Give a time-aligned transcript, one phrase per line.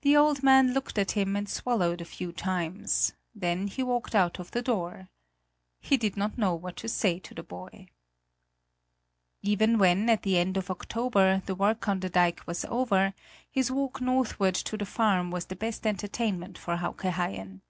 [0.00, 4.38] The old man looked at him and swallowed a few times, then he walked out
[4.40, 5.10] of the door.
[5.78, 7.88] He did not know what to say to the boy.
[9.42, 13.12] Even when, at the end of October, the work on the dike was over,
[13.50, 17.60] his walk northward to the farm was the best entertainment for Hauke Haien.